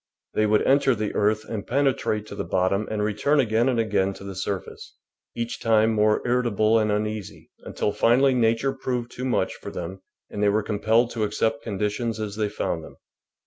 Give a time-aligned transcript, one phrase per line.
[0.33, 4.13] They would enter the earth and penetrate to the bottom and return again and again
[4.15, 4.95] to the surface,
[5.35, 10.01] each time more irritable and uneasy, until finally Nature proved too much for them
[10.31, 12.97] and they were compelled to accept condi tions as they found them.